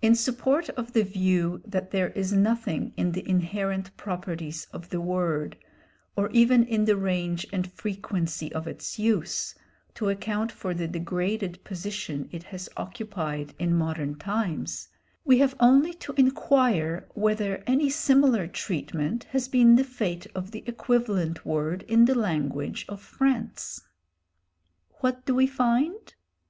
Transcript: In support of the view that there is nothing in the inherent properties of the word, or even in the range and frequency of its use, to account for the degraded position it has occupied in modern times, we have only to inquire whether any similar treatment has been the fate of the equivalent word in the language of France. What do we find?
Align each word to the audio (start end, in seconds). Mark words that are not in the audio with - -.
In 0.00 0.14
support 0.14 0.70
of 0.78 0.94
the 0.94 1.02
view 1.04 1.60
that 1.66 1.90
there 1.90 2.08
is 2.08 2.32
nothing 2.32 2.94
in 2.96 3.12
the 3.12 3.28
inherent 3.28 3.94
properties 3.98 4.64
of 4.72 4.88
the 4.88 4.98
word, 4.98 5.58
or 6.16 6.30
even 6.30 6.64
in 6.64 6.86
the 6.86 6.96
range 6.96 7.46
and 7.52 7.70
frequency 7.70 8.50
of 8.54 8.66
its 8.66 8.98
use, 8.98 9.54
to 9.92 10.08
account 10.08 10.50
for 10.50 10.72
the 10.72 10.88
degraded 10.88 11.62
position 11.64 12.30
it 12.32 12.44
has 12.44 12.70
occupied 12.78 13.52
in 13.58 13.74
modern 13.74 14.18
times, 14.18 14.88
we 15.22 15.36
have 15.36 15.54
only 15.60 15.92
to 15.92 16.14
inquire 16.16 17.06
whether 17.12 17.62
any 17.66 17.90
similar 17.90 18.46
treatment 18.46 19.24
has 19.24 19.48
been 19.48 19.76
the 19.76 19.84
fate 19.84 20.26
of 20.34 20.52
the 20.52 20.64
equivalent 20.66 21.44
word 21.44 21.82
in 21.88 22.06
the 22.06 22.14
language 22.14 22.86
of 22.88 23.02
France. 23.02 23.82
What 25.00 25.26
do 25.26 25.34
we 25.34 25.46
find? 25.46 26.14